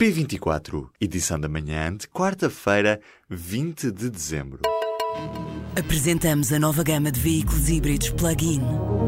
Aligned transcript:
P24, 0.00 0.88
edição 1.00 1.40
da 1.40 1.48
manhã 1.48 1.92
de 1.92 2.06
quarta-feira, 2.06 3.00
20 3.28 3.90
de 3.90 4.08
dezembro. 4.08 4.60
Apresentamos 5.76 6.52
a 6.52 6.58
nova 6.60 6.84
gama 6.84 7.10
de 7.10 7.18
veículos 7.18 7.68
híbridos 7.68 8.10
plug-in. 8.10 8.60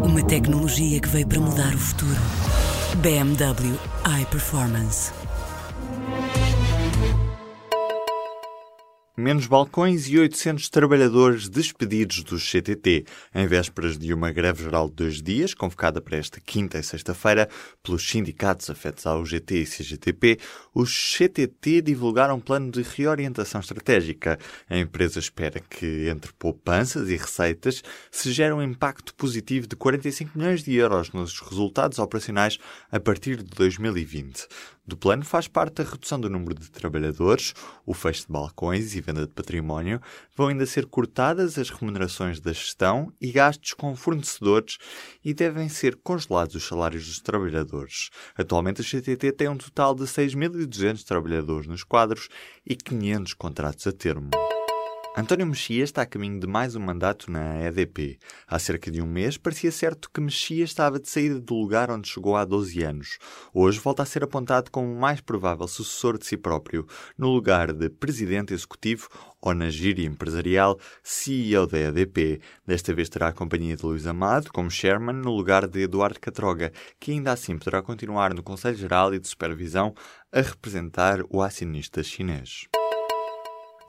Uma 0.03 0.27
tecnologia 0.27 1.01
que 1.01 1.07
veio 1.07 1.29
para 1.29 1.39
mudar 1.39 1.73
o 1.73 1.79
futuro. 1.79 2.21
BMW 3.01 3.79
iPerformance. 4.21 5.20
Menos 9.21 9.47
balcões 9.47 10.09
e 10.09 10.19
800 10.19 10.71
trabalhadores 10.71 11.47
despedidos 11.47 12.23
do 12.23 12.39
CTT, 12.39 13.05
em 13.35 13.47
vésperas 13.47 13.99
de 13.99 14.15
uma 14.15 14.33
greve 14.33 14.63
geral 14.63 14.89
de 14.89 14.95
dois 14.95 15.21
dias, 15.21 15.53
convocada 15.53 16.01
para 16.01 16.17
esta 16.17 16.41
quinta 16.41 16.79
e 16.79 16.83
sexta-feira 16.83 17.47
pelos 17.83 18.09
sindicatos 18.09 18.71
afetos 18.71 19.07
ao 19.07 19.23
GT 19.27 19.57
e 19.61 19.67
CGTP, 19.67 20.39
os 20.75 20.91
CTT 21.19 21.83
divulgaram 21.83 22.37
um 22.37 22.41
plano 22.41 22.71
de 22.71 22.81
reorientação 22.81 23.61
estratégica. 23.61 24.39
A 24.71 24.79
empresa 24.79 25.19
espera 25.19 25.61
que, 25.61 26.09
entre 26.09 26.33
poupanças 26.33 27.11
e 27.11 27.17
receitas, 27.19 27.83
se 28.11 28.33
gere 28.33 28.55
um 28.55 28.63
impacto 28.63 29.15
positivo 29.15 29.67
de 29.67 29.77
45 29.77 30.39
milhões 30.39 30.65
de 30.65 30.75
euros 30.77 31.13
nos 31.13 31.39
resultados 31.41 31.99
operacionais 31.99 32.57
a 32.91 32.99
partir 32.99 33.37
de 33.37 33.55
2020. 33.55 34.49
Do 34.87 34.97
plano 34.97 35.25
faz 35.25 35.47
parte 35.47 35.83
a 35.83 35.85
redução 35.85 36.19
do 36.21 36.29
número 36.29 36.55
de 36.55 36.71
trabalhadores, 36.71 37.55
o 37.87 37.95
fecho 37.95 38.23
de 38.23 38.33
balcões 38.33 38.95
e 38.95 39.01
venda 39.01 39.27
de 39.27 39.33
património, 39.33 40.01
vão 40.37 40.49
ainda 40.49 40.67
ser 40.67 40.87
cortadas 40.87 41.59
as 41.59 41.71
remunerações 41.71 42.41
da 42.41 42.53
gestão 42.53 43.13
e 43.21 43.31
gastos 43.31 43.75
com 43.75 43.95
fornecedores 43.95 44.79
e 45.25 45.33
devem 45.33 45.69
ser 45.69 45.97
congelados 45.97 46.55
os 46.55 46.67
salários 46.67 47.07
dos 47.07 47.21
trabalhadores. 47.21 48.11
Atualmente 48.37 48.81
a 48.81 48.85
CTT 48.85 49.33
tem 49.33 49.49
um 49.49 49.57
total 49.57 49.95
de 49.95 50.05
6.200 50.05 51.05
trabalhadores 51.05 51.67
nos 51.67 51.85
quadros 51.85 52.29
e 52.67 52.75
500 52.75 53.35
contratos 53.35 53.87
a 53.87 53.93
termo. 53.93 54.31
António 55.17 55.45
Mexias 55.45 55.89
está 55.89 56.03
a 56.03 56.07
caminho 56.07 56.39
de 56.39 56.47
mais 56.47 56.77
um 56.77 56.81
mandato 56.81 57.33
na 57.33 57.61
EDP. 57.65 58.17
Há 58.47 58.61
cerca 58.61 58.93
de 58.93 59.03
um 59.03 59.07
mês 59.07 59.37
parecia 59.37 59.73
certo 59.73 60.09
que 60.09 60.21
Mexias 60.21 60.71
estava 60.71 61.01
de 61.01 61.09
saída 61.09 61.41
do 61.41 61.55
lugar 61.55 61.91
onde 61.91 62.09
chegou 62.09 62.37
há 62.37 62.45
12 62.45 62.81
anos. 62.85 63.19
Hoje 63.53 63.81
volta 63.81 64.05
a 64.05 64.07
ser 64.07 64.23
apontado 64.23 64.71
como 64.71 64.91
o 64.91 64.99
mais 64.99 65.21
provável 65.21 65.67
sucessor 65.67 66.17
de 66.17 66.27
si 66.27 66.37
próprio, 66.37 66.87
no 67.19 67.29
lugar 67.29 67.73
de 67.73 67.91
presidente 67.91 68.55
executivo 68.55 69.09
ou 69.41 69.53
na 69.53 69.69
gíria 69.69 70.07
empresarial 70.07 70.79
CEO 71.03 71.67
da 71.67 71.79
EDP. 71.79 72.41
Desta 72.65 72.95
vez 72.95 73.09
terá 73.09 73.29
a 73.29 73.33
companhia 73.33 73.77
de 73.77 73.85
Luís 73.85 74.07
Amado 74.07 74.53
como 74.53 74.71
chairman 74.71 75.17
no 75.17 75.35
lugar 75.35 75.67
de 75.67 75.83
Eduardo 75.83 76.21
Catroga, 76.21 76.73
que 77.01 77.11
ainda 77.11 77.33
assim 77.33 77.59
poderá 77.59 77.83
continuar 77.83 78.33
no 78.33 78.45
Conselho 78.45 78.77
Geral 78.77 79.13
e 79.13 79.19
de 79.19 79.27
Supervisão 79.27 79.93
a 80.31 80.41
representar 80.41 81.21
o 81.29 81.43
acionista 81.43 82.01
chinês. 82.01 82.69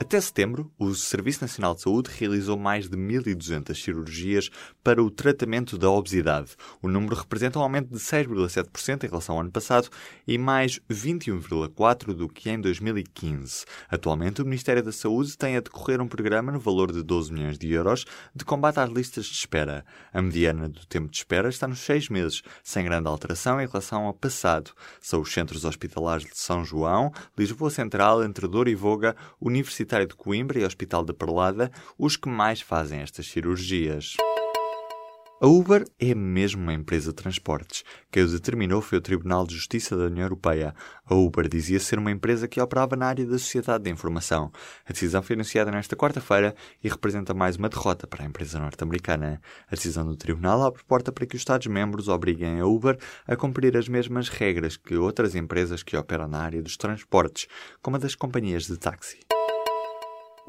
Até 0.01 0.19
setembro, 0.19 0.71
o 0.79 0.95
Serviço 0.95 1.43
Nacional 1.43 1.75
de 1.75 1.83
Saúde 1.83 2.09
realizou 2.17 2.57
mais 2.57 2.89
de 2.89 2.97
1.200 2.97 3.75
cirurgias 3.75 4.49
para 4.83 5.03
o 5.03 5.11
tratamento 5.11 5.77
da 5.77 5.91
obesidade. 5.91 6.55
O 6.81 6.87
número 6.87 7.15
representa 7.15 7.59
um 7.59 7.61
aumento 7.61 7.89
de 7.89 7.99
6,7% 7.99 9.03
em 9.03 9.07
relação 9.07 9.35
ao 9.35 9.41
ano 9.41 9.51
passado 9.51 9.89
e 10.27 10.39
mais 10.39 10.79
21,4% 10.89 12.15
do 12.15 12.27
que 12.27 12.49
em 12.49 12.59
2015. 12.59 13.63
Atualmente, 13.91 14.41
o 14.41 14.43
Ministério 14.43 14.81
da 14.81 14.91
Saúde 14.91 15.37
tem 15.37 15.55
a 15.55 15.59
decorrer 15.59 16.01
um 16.01 16.07
programa 16.07 16.51
no 16.51 16.59
valor 16.59 16.91
de 16.91 17.03
12 17.03 17.31
milhões 17.31 17.59
de 17.59 17.71
euros 17.71 18.03
de 18.35 18.43
combate 18.43 18.79
às 18.79 18.89
listas 18.89 19.27
de 19.27 19.33
espera. 19.33 19.85
A 20.11 20.19
mediana 20.19 20.67
do 20.67 20.83
tempo 20.87 21.11
de 21.11 21.17
espera 21.17 21.47
está 21.47 21.67
nos 21.67 21.79
6 21.81 22.09
meses, 22.09 22.41
sem 22.63 22.83
grande 22.83 23.07
alteração 23.07 23.61
em 23.61 23.67
relação 23.67 24.05
ao 24.05 24.15
passado. 24.15 24.71
São 24.99 25.21
os 25.21 25.31
centros 25.31 25.63
hospitalares 25.63 26.25
de 26.25 26.39
São 26.39 26.65
João, 26.65 27.11
Lisboa 27.37 27.69
Central, 27.69 28.23
Entre 28.23 28.47
Douro 28.47 28.67
e 28.67 28.73
Voga, 28.73 29.15
Universidade 29.39 29.90
Universitário 29.91 30.07
de 30.07 30.15
Coimbra 30.15 30.59
e 30.59 30.63
Hospital 30.63 31.03
da 31.03 31.13
Perlada 31.13 31.69
os 31.97 32.15
que 32.15 32.29
mais 32.29 32.61
fazem 32.61 33.01
estas 33.01 33.27
cirurgias. 33.27 34.15
A 35.41 35.47
Uber 35.47 35.83
é 35.99 36.13
mesmo 36.13 36.61
uma 36.61 36.73
empresa 36.73 37.09
de 37.09 37.15
transportes. 37.15 37.83
Quem 38.11 38.23
o 38.23 38.27
determinou 38.27 38.79
foi 38.79 38.99
o 38.99 39.01
Tribunal 39.01 39.45
de 39.45 39.55
Justiça 39.55 39.97
da 39.97 40.03
União 40.03 40.25
Europeia. 40.25 40.75
A 41.03 41.15
Uber 41.15 41.49
dizia 41.49 41.79
ser 41.79 41.97
uma 41.97 42.11
empresa 42.11 42.47
que 42.47 42.61
operava 42.61 42.95
na 42.95 43.07
área 43.07 43.25
da 43.25 43.39
sociedade 43.39 43.83
de 43.83 43.89
informação. 43.89 44.51
A 44.87 44.93
decisão 44.93 45.23
foi 45.23 45.33
anunciada 45.33 45.71
nesta 45.71 45.95
quarta-feira 45.95 46.55
e 46.83 46.87
representa 46.87 47.33
mais 47.33 47.55
uma 47.55 47.69
derrota 47.69 48.05
para 48.05 48.23
a 48.23 48.27
empresa 48.27 48.59
norte-americana. 48.59 49.41
A 49.67 49.75
decisão 49.75 50.05
do 50.05 50.15
Tribunal 50.15 50.61
abre 50.61 50.83
porta 50.83 51.11
para 51.11 51.25
que 51.25 51.35
os 51.35 51.41
Estados-membros 51.41 52.07
obriguem 52.07 52.59
a 52.59 52.65
Uber 52.67 52.99
a 53.27 53.35
cumprir 53.35 53.75
as 53.75 53.89
mesmas 53.89 54.29
regras 54.29 54.77
que 54.77 54.95
outras 54.95 55.33
empresas 55.33 55.81
que 55.81 55.97
operam 55.97 56.27
na 56.27 56.37
área 56.37 56.61
dos 56.61 56.77
transportes, 56.77 57.47
como 57.81 57.97
a 57.97 57.99
das 57.99 58.13
companhias 58.13 58.67
de 58.67 58.77
táxi. 58.77 59.30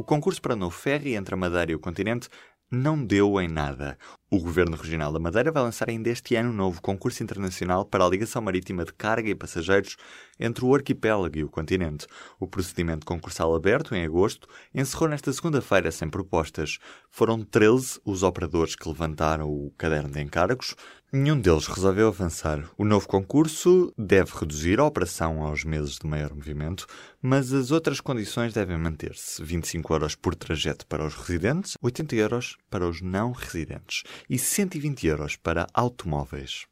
O 0.03 0.05
concurso 0.05 0.43
para 0.43 0.57
novo 0.57 0.75
ferry 0.75 1.15
entre 1.15 1.33
a 1.33 1.39
Madeira 1.39 1.71
e 1.71 1.77
o 1.77 1.79
continente 1.79 2.29
não 2.69 3.07
deu 3.07 3.41
em 3.41 3.47
nada. 3.47 3.97
O 4.35 4.41
Governo 4.41 4.79
Regional 4.79 5.13
da 5.13 5.19
Madeira 5.19 5.53
vai 5.53 5.63
lançar 5.63 5.91
ainda 5.91 6.09
este 6.09 6.37
ano 6.37 6.49
um 6.49 6.55
novo 6.55 6.81
concurso 6.81 7.23
internacional 7.23 7.85
para 7.85 8.03
a 8.03 8.09
ligação 8.09 8.41
marítima 8.41 8.83
de 8.83 8.91
carga 8.91 9.29
e 9.29 9.35
passageiros 9.35 9.99
entre 10.41 10.65
o 10.65 10.75
arquipélago 10.75 11.37
e 11.37 11.45
o 11.45 11.51
continente. 11.51 12.07
O 12.41 12.47
procedimento 12.47 13.05
concursal 13.05 13.55
aberto, 13.55 13.95
em 13.95 14.07
agosto, 14.07 14.49
encerrou 14.75 15.11
nesta 15.11 15.31
segunda-feira 15.35 15.93
sem 15.93 16.09
propostas. 16.09 16.79
Foram 17.11 17.45
13 17.45 18.01
os 18.07 18.23
operadores 18.23 18.75
que 18.75 18.89
levantaram 18.89 19.51
o 19.51 19.71
caderno 19.77 20.09
de 20.09 20.23
encargos. 20.23 20.75
Nenhum 21.13 21.39
deles 21.39 21.67
resolveu 21.67 22.09
avançar. 22.09 22.67
O 22.79 22.87
novo 22.87 23.07
concurso 23.07 23.93
deve 23.99 24.33
reduzir 24.35 24.81
a 24.81 24.87
operação 24.87 25.43
aos 25.43 25.63
meses 25.63 25.99
de 25.99 26.07
maior 26.07 26.35
movimento, 26.35 26.87
mas 27.21 27.53
as 27.53 27.71
outras 27.71 28.01
condições 28.01 28.55
devem 28.55 28.79
manter-se. 28.79 29.45
25 29.45 29.93
euros 29.93 30.15
por 30.15 30.35
trajeto 30.35 30.87
para 30.87 31.05
os 31.05 31.15
residentes, 31.15 31.77
80 31.83 32.17
euros 32.17 32.57
para 32.71 32.89
os 32.89 33.03
não 33.03 33.33
residentes 33.33 34.05
e 34.29 34.39
120 34.39 35.07
euros 35.07 35.37
para 35.37 35.67
automóveis. 35.73 36.67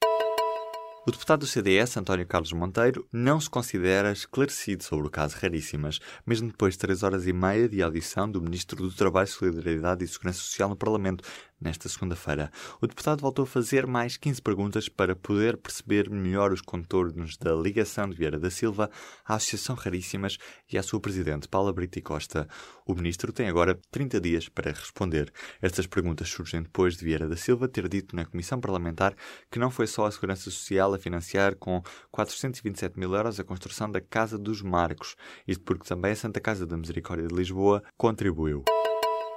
O 1.07 1.11
deputado 1.11 1.41
do 1.41 1.47
CDS, 1.47 1.97
António 1.97 2.27
Carlos 2.27 2.53
Monteiro, 2.53 3.09
não 3.11 3.41
se 3.41 3.49
considera 3.49 4.13
esclarecido 4.13 4.85
sobre 4.85 5.07
o 5.07 5.11
caso 5.11 5.35
Raríssimas, 5.41 5.99
mesmo 6.27 6.49
depois 6.49 6.75
de 6.75 6.79
três 6.79 7.03
horas 7.03 7.27
e 7.27 7.33
meia 7.33 7.67
de 7.69 7.83
audição 7.83 8.31
do 8.31 8.41
Ministro 8.41 8.77
do 8.83 8.95
Trabalho, 8.95 9.27
Solidariedade 9.27 10.05
e 10.05 10.09
Segurança 10.09 10.41
Social 10.41 10.69
no 10.69 10.77
Parlamento, 10.77 11.25
nesta 11.61 11.89
segunda-feira. 11.89 12.51
O 12.81 12.87
deputado 12.87 13.21
voltou 13.21 13.43
a 13.43 13.47
fazer 13.47 13.87
mais 13.87 14.17
15 14.17 14.41
perguntas 14.41 14.89
para 14.89 15.15
poder 15.15 15.57
perceber 15.57 16.09
melhor 16.09 16.53
os 16.53 16.61
contornos 16.61 17.37
da 17.37 17.55
ligação 17.55 18.09
de 18.09 18.17
Vieira 18.17 18.39
da 18.39 18.51
Silva 18.51 18.91
à 19.25 19.35
Associação 19.35 19.77
Raríssimas 19.77 20.39
e 20.73 20.79
à 20.79 20.83
sua 20.83 21.01
presidente, 21.01 21.49
Paula 21.49 21.73
Brito 21.73 21.99
e 21.99 22.03
Costa. 22.03 22.49
O 22.87 22.95
ministro 22.95 23.33
tem 23.33 23.49
agora 23.49 23.79
30 23.91 24.21
dias 24.21 24.49
para 24.49 24.71
responder. 24.71 25.33
Estas 25.61 25.87
perguntas 25.87 26.29
surgem 26.29 26.63
depois 26.63 26.97
de 26.97 27.05
Vieira 27.05 27.29
da 27.29 27.37
Silva 27.37 27.69
ter 27.69 27.89
dito 27.89 28.17
na 28.17 28.25
Comissão 28.25 28.61
Parlamentar 28.61 29.15
que 29.51 29.59
não 29.59 29.71
foi 29.71 29.87
só 29.87 30.07
a 30.07 30.11
Segurança 30.11 30.45
Social 30.45 30.95
a 30.95 30.99
financiar 30.99 31.57
com 31.57 31.83
427 32.11 32.99
mil 32.99 33.15
euros 33.15 33.39
a 33.39 33.45
construção 33.45 33.91
da 33.91 34.01
Casa 34.01 34.39
dos 34.39 34.63
Marcos, 34.63 35.17
isto 35.47 35.63
porque 35.65 35.89
também 35.89 36.13
a 36.13 36.17
Santa 36.17 36.41
Casa 36.41 36.67
da 36.67 36.77
Misericórdia 36.77 37.29
de 37.29 37.35
Lisboa 37.35 37.83
contribuiu. 37.97 38.65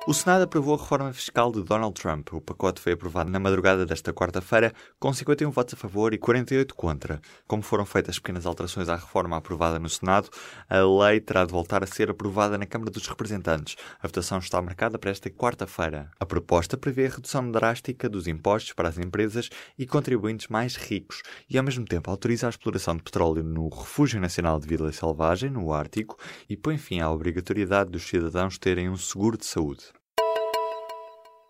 O 0.05 0.13
Senado 0.13 0.41
aprovou 0.41 0.75
a 0.75 0.77
reforma 0.77 1.13
fiscal 1.13 1.49
de 1.49 1.63
Donald 1.63 1.93
Trump. 1.93 2.33
O 2.33 2.41
pacote 2.41 2.81
foi 2.81 2.91
aprovado 2.91 3.31
na 3.31 3.39
madrugada 3.39 3.85
desta 3.85 4.11
quarta-feira, 4.11 4.73
com 4.99 5.13
51 5.13 5.49
votos 5.49 5.75
a 5.75 5.77
favor 5.77 6.13
e 6.13 6.17
48 6.17 6.75
contra. 6.75 7.21
Como 7.47 7.63
foram 7.63 7.85
feitas 7.85 8.19
pequenas 8.19 8.45
alterações 8.45 8.89
à 8.89 8.97
reforma 8.97 9.37
aprovada 9.37 9.79
no 9.79 9.87
Senado, 9.87 10.29
a 10.69 10.81
lei 10.81 11.21
terá 11.21 11.45
de 11.45 11.53
voltar 11.53 11.85
a 11.85 11.87
ser 11.87 12.09
aprovada 12.09 12.57
na 12.57 12.65
Câmara 12.65 12.91
dos 12.91 13.07
Representantes. 13.07 13.77
A 14.01 14.05
votação 14.05 14.39
está 14.39 14.61
marcada 14.61 14.99
para 14.99 15.09
esta 15.09 15.29
quarta-feira. 15.29 16.11
A 16.19 16.25
proposta 16.25 16.75
prevê 16.75 17.05
a 17.05 17.11
redução 17.11 17.49
drástica 17.49 18.09
dos 18.09 18.27
impostos 18.27 18.73
para 18.73 18.89
as 18.89 18.97
empresas 18.97 19.49
e 19.79 19.85
contribuintes 19.85 20.49
mais 20.49 20.75
ricos 20.75 21.21
e, 21.49 21.57
ao 21.57 21.63
mesmo 21.63 21.85
tempo, 21.85 22.11
autoriza 22.11 22.47
a 22.47 22.49
exploração 22.49 22.97
de 22.97 23.03
petróleo 23.03 23.41
no 23.41 23.69
Refúgio 23.69 24.19
Nacional 24.19 24.59
de 24.59 24.67
Vida 24.67 24.91
Selvagem, 24.91 25.49
no 25.49 25.71
Ártico, 25.71 26.17
e 26.49 26.57
põe 26.57 26.77
fim 26.77 26.99
à 26.99 27.09
obrigatoriedade 27.09 27.89
dos 27.89 28.03
cidadãos 28.03 28.57
terem 28.57 28.89
um 28.89 28.97
seguro 28.97 29.37
de 29.37 29.45
saúde. 29.45 29.92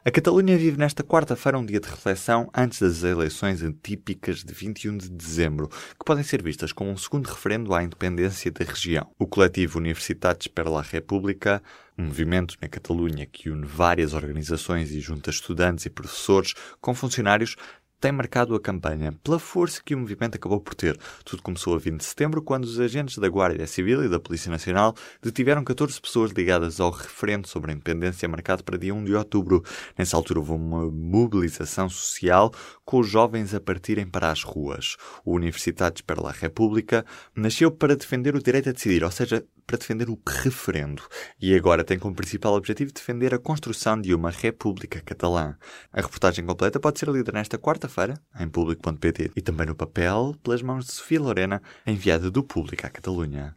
A 0.06 0.12
Catalunha 0.12 0.58
vive 0.58 0.78
nesta 0.78 1.02
quarta-feira 1.02 1.58
um 1.58 1.66
dia 1.66 1.80
de 1.80 1.88
reflexão 1.88 2.50
antes 2.54 2.82
das 2.82 3.04
eleições 3.04 3.64
atípicas 3.64 4.44
de 4.44 4.54
21 4.54 4.98
de 4.98 5.10
dezembro, 5.10 5.70
que 5.70 6.04
podem 6.06 6.26
ser 6.26 6.44
vistas 6.44 6.74
como 6.74 6.92
um 6.92 6.98
segundo 6.98 7.28
referendo 7.28 7.74
à 7.74 7.82
independência 7.82 8.52
da 8.52 8.66
região. 8.66 9.10
O 9.18 9.26
coletivo 9.26 9.80
Universitats 9.80 10.48
per 10.48 10.68
la 10.68 10.82
República, 10.82 11.64
um 11.98 12.08
movimento 12.08 12.58
na 12.62 12.68
Catalunha 12.68 13.26
que 13.26 13.50
une 13.50 13.66
várias 13.66 14.14
organizações 14.14 14.92
e 14.92 15.00
junta 15.00 15.30
estudantes 15.30 15.86
e 15.86 15.90
professores 15.90 16.54
com 16.82 16.94
funcionários, 16.94 17.56
tem 18.04 18.12
marcado 18.12 18.54
a 18.54 18.60
campanha 18.60 19.14
pela 19.24 19.40
força 19.40 19.82
que 19.82 19.96
o 19.96 19.98
movimento 19.98 20.36
acabou 20.36 20.60
por 20.60 20.76
ter. 20.76 21.00
Tudo 21.24 21.42
começou 21.42 21.74
a 21.74 21.78
20 21.78 22.00
de 22.00 22.04
setembro, 22.04 22.42
quando 22.42 22.66
os 22.66 22.78
agentes 22.78 23.18
da 23.18 23.30
Guarda 23.30 23.66
Civil 23.66 24.04
e 24.04 24.10
da 24.10 24.20
Polícia 24.20 24.52
Nacional 24.52 24.94
detiveram 25.22 25.64
14 25.64 26.02
pessoas 26.02 26.32
ligadas 26.32 26.82
ao 26.82 26.92
referendo 26.92 27.48
sobre 27.48 27.72
a 27.72 27.74
independência 27.74 28.28
marcado 28.28 28.62
para 28.62 28.78
dia 28.78 28.94
1 28.94 29.06
de 29.06 29.16
outubro. 29.16 29.64
Nessa 29.98 30.18
altura 30.18 30.40
houve 30.40 30.52
uma 30.52 30.92
mobilização 30.92 31.88
social 31.88 32.52
com 32.84 33.00
os 33.00 33.08
jovens 33.08 33.54
a 33.54 33.62
partirem 33.62 34.06
para 34.06 34.30
as 34.30 34.44
ruas. 34.44 34.98
O 35.24 35.34
Universidades 35.34 36.02
per 36.02 36.22
la 36.22 36.34
República 36.34 37.06
nasceu 37.34 37.72
para 37.72 37.96
defender 37.96 38.36
o 38.36 38.44
direito 38.44 38.68
a 38.68 38.74
decidir, 38.74 39.02
ou 39.02 39.12
seja, 39.12 39.46
para 39.66 39.78
defender 39.78 40.10
o 40.10 40.20
referendo 40.28 41.04
e 41.42 41.56
agora 41.56 41.84
tem 41.84 41.98
como 41.98 42.16
principal 42.16 42.54
objetivo 42.54 42.92
defender 42.92 43.34
a 43.34 43.40
construção 43.40 44.00
de 44.00 44.14
uma 44.14 44.30
República 44.30 45.02
Catalã. 45.02 45.56
A 45.92 46.02
reportagem 46.02 46.46
completa 46.46 46.80
pode 46.80 47.00
ser 47.00 47.10
lida 47.10 47.32
nesta 47.32 47.58
quarta-feira 47.58 48.16
em 48.40 48.48
público.pt 48.48 49.32
e 49.36 49.42
também 49.42 49.68
no 49.68 49.76
papel 49.76 50.36
pelas 50.44 50.62
mãos 50.62 50.86
de 50.86 50.92
Sofia 50.94 51.22
Lorena, 51.22 51.62
enviada 51.86 52.30
do 52.30 52.44
Público 52.44 52.86
à 52.86 52.90
Catalunha. 52.90 53.56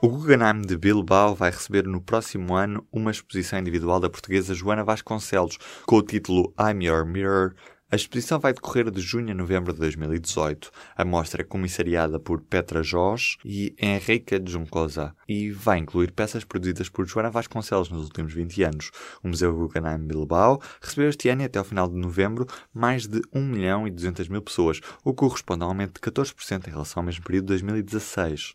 O 0.00 0.08
Guggenheim 0.08 0.62
de 0.62 0.76
Bilbao 0.76 1.34
vai 1.34 1.50
receber 1.50 1.84
no 1.84 2.00
próximo 2.00 2.54
ano 2.54 2.86
uma 2.92 3.10
exposição 3.10 3.58
individual 3.58 3.98
da 3.98 4.08
portuguesa 4.08 4.54
Joana 4.54 4.84
Vasconcelos 4.84 5.58
com 5.84 5.96
o 5.96 6.02
título 6.02 6.54
I'm 6.56 6.84
Your 6.84 7.04
Mirror 7.04 7.54
a 7.90 7.96
exposição 7.96 8.38
vai 8.38 8.52
decorrer 8.52 8.90
de 8.90 9.00
junho 9.00 9.30
a 9.30 9.34
novembro 9.34 9.72
de 9.72 9.78
2018. 9.78 10.70
A 10.94 11.06
mostra 11.06 11.40
é 11.40 11.44
comissariada 11.44 12.20
por 12.20 12.42
Petra 12.42 12.82
Jorge 12.82 13.38
e 13.42 13.74
Henrique 13.78 14.38
Juncosa 14.46 15.16
e 15.26 15.50
vai 15.50 15.78
incluir 15.78 16.12
peças 16.12 16.44
produzidas 16.44 16.90
por 16.90 17.06
Joana 17.06 17.30
Vasconcelos 17.30 17.88
nos 17.88 18.04
últimos 18.04 18.34
20 18.34 18.62
anos. 18.62 18.90
O 19.24 19.28
Museu 19.28 19.54
Guggenheim 19.54 20.06
Bilbao 20.06 20.60
recebeu 20.82 21.08
este 21.08 21.30
ano 21.30 21.40
e 21.40 21.44
até 21.46 21.58
ao 21.58 21.64
final 21.64 21.88
de 21.88 21.96
novembro 21.96 22.46
mais 22.74 23.06
de 23.06 23.22
1 23.32 23.42
milhão 23.42 23.88
e 23.88 23.90
200 23.90 24.28
mil 24.28 24.42
pessoas, 24.42 24.80
o 25.02 25.14
que 25.14 25.20
corresponde 25.20 25.62
a 25.62 25.66
um 25.66 25.70
aumento 25.70 25.94
de 25.94 26.00
14% 26.00 26.68
em 26.68 26.70
relação 26.70 27.00
ao 27.00 27.06
mesmo 27.06 27.24
período 27.24 27.44
de 27.44 27.64
2016. 27.64 28.54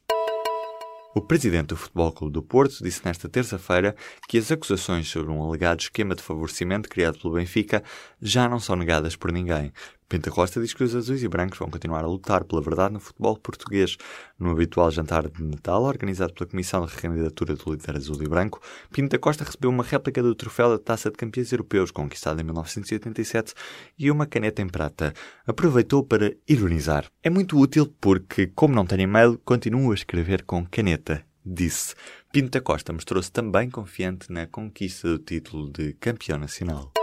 O 1.16 1.22
presidente 1.22 1.68
do 1.68 1.78
Futebol 1.78 2.12
Clube 2.12 2.34
do 2.34 2.42
Porto 2.42 2.84
disse 2.84 3.06
nesta 3.06 3.30
terça-feira 3.30 3.96
que 4.28 4.36
as 4.40 4.52
acusações 4.52 5.08
sobre 5.08 5.32
um 5.32 5.44
alegado 5.44 5.80
esquema 5.82 6.16
de 6.16 6.24
favorecimento 6.24 6.90
criado 6.90 7.20
pelo 7.20 7.36
Benfica 7.36 7.84
já 8.20 8.50
não 8.50 8.60
são 8.60 8.76
negadas 8.76 9.16
por 9.16 9.32
ninguém. 9.32 9.72
Pinta 10.14 10.30
Costa 10.30 10.62
diz 10.62 10.76
que 10.76 10.84
os 10.84 10.96
azuis 10.96 11.24
e 11.24 11.28
brancos 11.28 11.58
vão 11.58 11.72
continuar 11.72 12.04
a 12.04 12.08
lutar 12.08 12.44
pela 12.44 12.62
verdade 12.62 12.94
no 12.94 13.00
futebol 13.00 13.36
português. 13.36 13.98
No 14.38 14.52
habitual 14.52 14.92
jantar 14.92 15.28
de 15.28 15.44
Natal, 15.44 15.82
organizado 15.82 16.32
pela 16.36 16.48
Comissão 16.48 16.86
de 16.86 16.94
Recandidatura 16.94 17.56
do 17.56 17.72
Líder 17.72 17.96
Azul 17.96 18.22
e 18.22 18.28
Branco, 18.28 18.62
Pinta 18.92 19.18
Costa 19.18 19.44
recebeu 19.44 19.72
uma 19.72 19.84
réplica 19.84 20.22
do 20.22 20.36
troféu 20.36 20.70
da 20.70 20.78
Taça 20.78 21.10
de 21.10 21.18
Campeões 21.18 21.52
Europeus, 21.52 21.90
conquistado 21.90 22.40
em 22.40 22.44
1987, 22.44 23.56
e 23.98 24.12
uma 24.12 24.28
caneta 24.28 24.62
em 24.62 24.68
prata. 24.68 25.16
Aproveitou 25.48 26.04
para 26.04 26.32
ironizar. 26.48 27.08
É 27.24 27.32
muito 27.32 27.58
útil 27.58 27.92
porque, 28.00 28.46
como 28.54 28.76
não 28.76 28.86
tenho 28.86 29.02
e-mail, 29.02 29.42
continuo 29.44 29.92
a 29.92 29.96
escrever 29.96 30.44
com 30.44 30.64
caneta 30.64 31.26
disse. 31.44 31.96
Pinta 32.32 32.62
Costa 32.62 32.94
mostrou-se 32.94 33.32
também 33.32 33.70
confiante 33.70 34.32
na 34.32 34.46
conquista 34.46 35.08
do 35.10 35.18
título 35.18 35.70
de 35.72 35.92
campeão 35.94 36.38
nacional. 36.38 36.94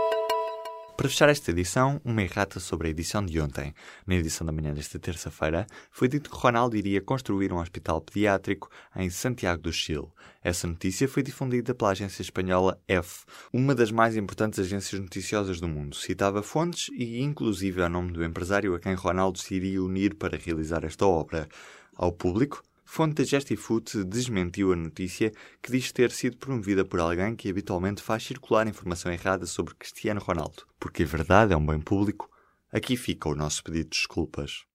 Para 1.01 1.09
fechar 1.09 1.29
esta 1.29 1.49
edição, 1.49 1.99
uma 2.05 2.21
errata 2.21 2.59
sobre 2.59 2.87
a 2.87 2.91
edição 2.91 3.25
de 3.25 3.41
ontem. 3.41 3.73
Na 4.05 4.13
edição 4.13 4.45
da 4.45 4.53
manhã 4.53 4.71
desta 4.71 4.99
terça-feira, 4.99 5.65
foi 5.89 6.07
dito 6.07 6.29
que 6.29 6.37
Ronaldo 6.37 6.77
iria 6.77 7.01
construir 7.01 7.51
um 7.51 7.57
hospital 7.57 7.99
pediátrico 8.01 8.69
em 8.95 9.09
Santiago 9.09 9.63
do 9.63 9.73
Chile. 9.73 10.09
Essa 10.43 10.67
notícia 10.67 11.07
foi 11.07 11.23
difundida 11.23 11.73
pela 11.73 11.89
agência 11.89 12.21
espanhola 12.21 12.79
F, 12.87 13.25
uma 13.51 13.73
das 13.73 13.89
mais 13.89 14.15
importantes 14.15 14.59
agências 14.59 15.01
noticiosas 15.01 15.59
do 15.59 15.67
mundo. 15.67 15.95
Citava 15.95 16.43
fontes 16.43 16.89
e, 16.93 17.19
inclusive, 17.19 17.81
o 17.81 17.89
nome 17.89 18.11
do 18.11 18.23
empresário 18.23 18.75
a 18.75 18.79
quem 18.79 18.93
Ronaldo 18.93 19.39
se 19.39 19.55
iria 19.55 19.81
unir 19.81 20.13
para 20.13 20.37
realizar 20.37 20.83
esta 20.83 21.07
obra. 21.07 21.49
Ao 21.95 22.11
público, 22.11 22.61
Fonte 22.93 23.13
da 23.13 23.23
Gestifoot 23.23 24.03
desmentiu 24.03 24.73
a 24.73 24.75
notícia 24.75 25.31
que 25.61 25.71
diz 25.71 25.93
ter 25.93 26.11
sido 26.11 26.35
promovida 26.35 26.83
por 26.83 26.99
alguém 26.99 27.37
que 27.37 27.49
habitualmente 27.49 28.01
faz 28.01 28.21
circular 28.21 28.67
informação 28.67 29.09
errada 29.09 29.45
sobre 29.45 29.73
Cristiano 29.75 30.19
Ronaldo. 30.19 30.67
Porque 30.77 31.03
a 31.03 31.05
verdade 31.05 31.53
é 31.53 31.55
um 31.55 31.65
bem 31.65 31.79
público, 31.79 32.29
aqui 32.69 32.97
fica 32.97 33.29
o 33.29 33.33
nosso 33.33 33.63
pedido 33.63 33.85
de 33.85 33.89
desculpas. 33.91 34.65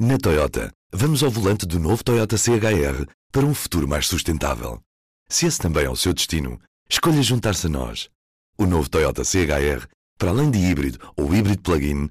Na 0.00 0.18
Toyota, 0.18 0.72
vamos 0.92 1.22
ao 1.22 1.30
volante 1.30 1.64
do 1.66 1.78
novo 1.78 2.02
Toyota 2.02 2.36
CHR 2.36 3.06
para 3.30 3.46
um 3.46 3.54
futuro 3.54 3.86
mais 3.86 4.08
sustentável. 4.08 4.82
Se 5.28 5.46
esse 5.46 5.60
também 5.60 5.84
é 5.84 5.88
o 5.88 5.94
seu 5.94 6.12
destino, 6.12 6.60
escolha 6.90 7.22
juntar-se 7.22 7.68
a 7.68 7.70
nós. 7.70 8.10
O 8.58 8.66
novo 8.66 8.90
Toyota 8.90 9.22
CHR, 9.22 9.86
para 10.18 10.30
além 10.30 10.50
de 10.50 10.58
híbrido 10.58 10.98
ou 11.16 11.32
híbrido 11.32 11.62
plug-in, 11.62 12.10